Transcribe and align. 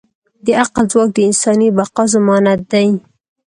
د 0.45 0.47
عقل 0.61 0.83
ځواک 0.91 1.09
د 1.15 1.19
انساني 1.29 1.67
بقا 1.77 2.03
ضمانت 2.13 2.59
دی. 2.71 2.87